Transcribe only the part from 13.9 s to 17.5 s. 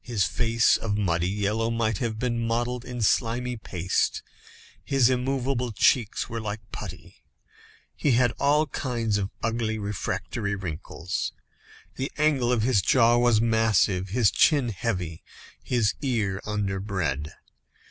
his chin heavy, his ear underbred.